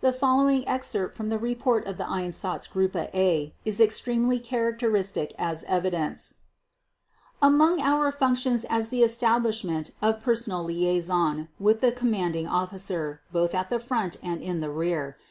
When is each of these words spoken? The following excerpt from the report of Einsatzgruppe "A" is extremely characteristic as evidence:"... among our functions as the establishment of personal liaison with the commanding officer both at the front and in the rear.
The 0.00 0.10
following 0.14 0.66
excerpt 0.66 1.14
from 1.14 1.28
the 1.28 1.38
report 1.38 1.86
of 1.86 1.98
Einsatzgruppe 1.98 3.10
"A" 3.12 3.52
is 3.66 3.78
extremely 3.78 4.38
characteristic 4.38 5.34
as 5.38 5.64
evidence:"... 5.64 6.36
among 7.42 7.82
our 7.82 8.10
functions 8.10 8.64
as 8.70 8.88
the 8.88 9.02
establishment 9.02 9.90
of 10.00 10.20
personal 10.22 10.64
liaison 10.64 11.48
with 11.60 11.82
the 11.82 11.92
commanding 11.92 12.48
officer 12.48 13.20
both 13.30 13.54
at 13.54 13.68
the 13.68 13.78
front 13.78 14.16
and 14.22 14.40
in 14.40 14.60
the 14.60 14.70
rear. 14.70 15.18